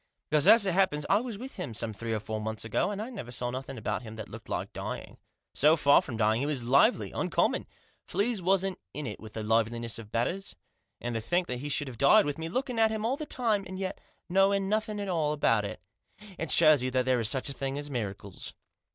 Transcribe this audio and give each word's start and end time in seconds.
Because, 0.31 0.47
as 0.47 0.65
it 0.65 0.73
happens, 0.73 1.05
I 1.11 1.21
was 1.21 1.37
with 1.37 1.57
him 1.57 1.75
some 1.75 1.93
three 1.93 2.11
or 2.11 2.19
four 2.19 2.41
months 2.41 2.65
ago, 2.65 2.89
and 2.89 2.99
I 2.99 3.11
never 3.11 3.29
saw 3.29 3.51
nothing 3.51 3.77
about 3.77 4.01
him 4.01 4.15
that 4.15 4.29
looked 4.29 4.49
like 4.49 4.73
dying. 4.73 5.19
So 5.53 5.75
far 5.77 6.01
from 6.01 6.17
dying, 6.17 6.41
he 6.41 6.47
was 6.47 6.63
lively, 6.63 7.11
uncommon; 7.11 7.67
fleas 8.07 8.41
wasn't 8.41 8.79
in 8.95 9.05
it 9.05 9.19
with 9.19 9.33
the 9.33 9.43
liveliness 9.43 9.99
of 9.99 10.11
Batters. 10.11 10.55
And 10.99 11.13
to 11.13 11.21
think 11.21 11.45
that 11.45 11.59
he 11.59 11.69
should 11.69 11.87
have 11.87 11.99
died 11.99 12.25
with 12.25 12.39
me 12.39 12.49
looking 12.49 12.79
at 12.79 12.89
him 12.89 13.05
all 13.05 13.15
the 13.15 13.27
time, 13.27 13.63
and 13.67 13.77
yet 13.77 14.01
knowing 14.27 14.67
nothing 14.67 14.99
at 14.99 15.07
all 15.07 15.33
about 15.33 15.65
Digitized 15.65 15.67
by 15.75 15.77
204 16.17 16.17
THE 16.17 16.25
JOSS. 16.25 16.35
it 16.39 16.41
It 16.43 16.49
shows 16.51 16.81
you 16.81 16.89
that 16.89 17.05
there 17.05 17.19
is 17.19 17.29
such 17.29 17.47
things 17.51 17.77
as 17.77 17.91
miracles." 17.91 18.53